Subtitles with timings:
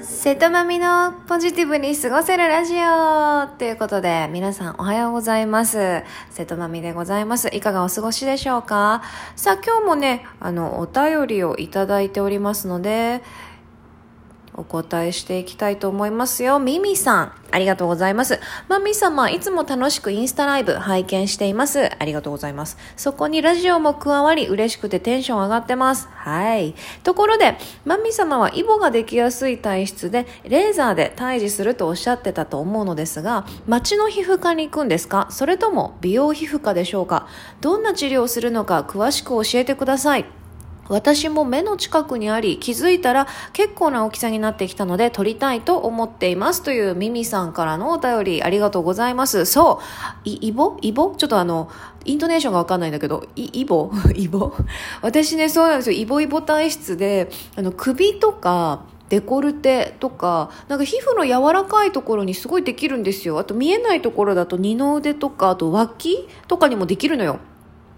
[0.00, 6.04] 瀬戸まみのポジティブに過ごせるラジオということで、皆さんおはようございます。
[6.30, 7.48] 瀬戸まみでございます。
[7.48, 9.02] いかがお過ごしでしょうか？
[9.34, 13.22] さあ今日もね、あの、お便りをいただいておりますので、
[14.58, 16.58] お答えしていきたいと思いますよ。
[16.58, 18.40] ミミさん、ありがとうございます。
[18.68, 21.88] マミ様、いつも楽しくインスタライブ拝見しています。
[21.98, 22.76] ありがとうございます。
[22.96, 26.08] そこにラジオも加わり、嬉しくてテンション上がってます。
[26.12, 26.74] はい。
[27.04, 35.28] ところで、マミ様はイボができやすい体質で、レーザーで退治するとおっしゃってたと思うのですが、街の皮膚科に行くんですか？
[35.30, 37.28] それとも美容皮膚科でしょうか？
[37.60, 40.26] どんな治療をするのか詳しく教えてください。
[40.88, 49.46] 私も目の近くにあり気づいたら結構な大きさになってきたので撮りたいと思っていますというミミさんからのお便りありがとうございます。
[49.46, 49.80] そ
[50.24, 50.78] う、いイボ？
[50.82, 51.14] イボ？
[51.16, 51.70] ちょっとあの、
[52.04, 53.90] イントネーションがわかんないんだけど、イイボ？
[54.14, 54.52] イボ？
[55.02, 55.98] 私ね、そうなんですよ。
[55.98, 63.38] イボイボ体質で、あの、首とか、デコルテとか、なんか皮膚の柔らかいところにすごいできるんですよ。
[63.38, 67.38] あと見えないところだと二の腕とか、あと脇とかにもできるのよ。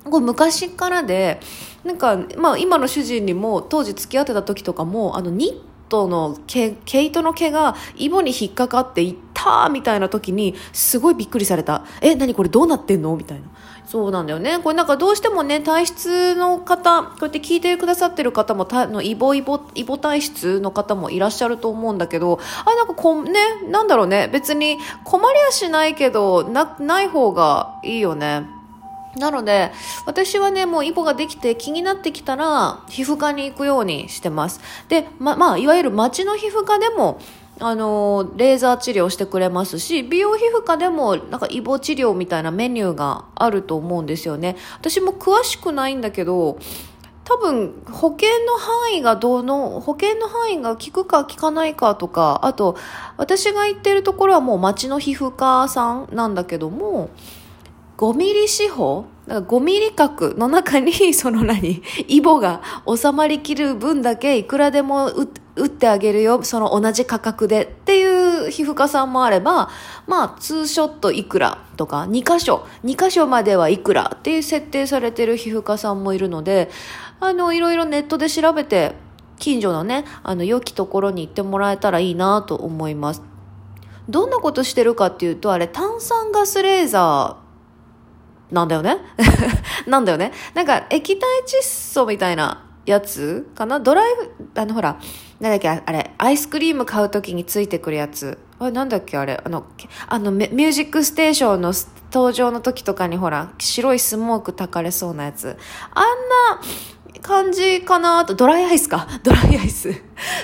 [0.05, 1.41] これ昔からで、
[1.85, 11.85] なんか、まあ今の主人にも当時付き合ってた時とかも、あのニットの毛、毛糸の毛がイボに引っかかっていったみたいな時に、すごいびっくりされた。
[12.01, 13.15] え、何これどうなってんの？
[13.17, 13.47] みたいな。
[13.87, 14.61] そうなんだよね。
[14.61, 23.33] これなんかどうしてもね、体質の方、こうやって聞いてくださってる方も、たのイボイボ、イボ体質の方もいらっしゃると思うんだけど、あ、なんかこね、
[23.69, 24.29] なんだろうね。
[24.33, 28.47] 別に困りはしないけど、な、ない方がいいよね。
[29.17, 29.73] なので、
[30.07, 34.61] 私はね、もうイボができて気になってきたら、皮膚科に行くようにしてます。
[34.89, 37.19] で、ま、まあ、いわゆる街の皮膚科でも、
[37.59, 44.57] あの、レーザー治療してくれますし、美容皮膚科でも、なんかイボ治療みたいなメニューがあると思うんですよね。
[44.79, 46.59] 私も詳しくないんだけど、
[47.25, 52.77] 多分、保険の範囲がどの、保険の範囲が効くか効かないかとか、あと、
[53.19, 57.11] 私が行ってるところはもう街の皮膚科さんなんだけども、
[58.01, 59.05] 5ミリ四方？
[59.27, 65.09] なんか5ミリ角の中に、 その何、イボが収まりきる分だけいくらでも
[65.55, 69.69] 打ってあげるよ、その同じ価格でっていう皮膚科さんもあれば、
[70.07, 76.71] まあ、ツーショットいくらとか、2箇所、2箇所まではいくらっていう設定されてる皮膚科さんもいるので、
[77.21, 78.95] あの、いろいろネットで調べて、
[79.39, 83.23] 近所のね、あの、良きところに行ってもらえたらいいなと思います。
[84.09, 87.40] どんなことしてるかっていうと、あれ、炭酸ガスレーザー、
[88.51, 88.97] なんだよね？
[89.87, 90.33] なんだよね？
[90.55, 93.81] なんか液体窒素みたいなやつかな？
[93.81, 94.15] ドライ
[94.57, 94.99] あのほら、
[95.39, 95.69] なんだっけ？
[95.69, 98.39] あれ、アイスクリーム買うときについてくるやつ。
[98.59, 99.17] あれ、なんだっけ？
[99.17, 99.65] あれ、あの、
[100.09, 101.73] あの、ミュージックステーションの
[102.13, 105.57] 登場の時とかにほら、白いスモーク炊かれそうなやつ。
[105.93, 106.61] あんな、
[107.23, 108.25] 感じかな？
[108.25, 109.07] と、ドライアイスか。
[109.23, 109.95] ドライアイス。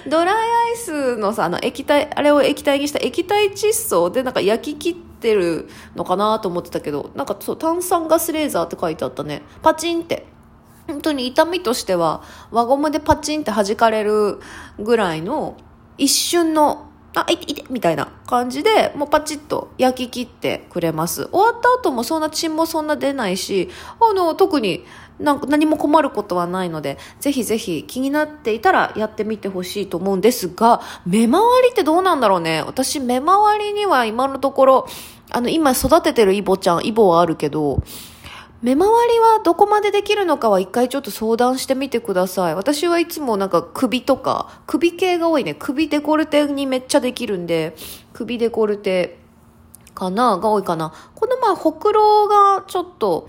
[0.07, 9.43] ドライアイスのさ、あの液体、あれを液体にした液体窒素でなんか焼き切ってるのかなと思ってたけど、なんかそう、炭酸ガスレーザーって書いてあったね。
[9.63, 10.27] パチンって。
[10.87, 14.41] 本当に痛みとしては、輪ゴムでパチンって弾かれる
[14.79, 15.57] ぐらいの
[15.99, 16.86] 一瞬の
[17.17, 21.29] あ、いて、いて、みたいな感じで、もうパチッと焼き切ってくれます。
[21.33, 24.85] 終わった後もそんな血もそんな出ないし、あの、特に
[25.19, 32.63] なんか何も困ることはないので、ぜひぜひ気になっていたらやってみてほしいと思うんですが、目周りってどうなんだろうね。
[32.63, 34.89] 私、目周りには今のところ、
[35.31, 37.83] あの、今育ててるイボちゃん、イボはあるけど、
[38.63, 42.55] 目周りはどこまでできるのかは一回ちょっと相談してみてください。
[42.55, 45.55] 私はいつもなんか首とか、首系が多いね。
[45.55, 47.77] 首デコルテにめっちゃできるんで、
[48.15, 49.19] 首デコルテ
[49.95, 50.93] かなが多いかな。
[51.15, 53.29] この前、ほくろがちょっと、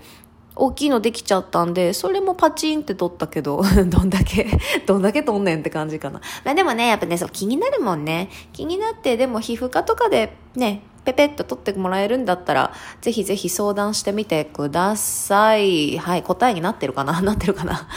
[0.60, 4.48] 大きいのできちゃったんで、それもパチンって取ったけど、 どんだけ、
[4.86, 6.20] どんだけ取んねんって感じかな。
[6.44, 8.28] まあでもね、やっぱね、そう気になるもんね。
[8.52, 15.96] 気になって、でも皮膚科とかでね、ペペッと取ってもらえるんだったら、ぜひぜひ相談してみてください。
[15.96, 17.20] はい、答えになってるかな？
[17.22, 17.88] なってるかな？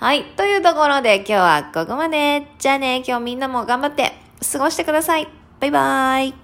[0.00, 2.46] はい、というところで今日はここまで。
[2.58, 4.14] じゃあね、今日みんなも頑張って
[4.52, 5.28] 過ごしてください。
[5.60, 6.43] バイバーイ。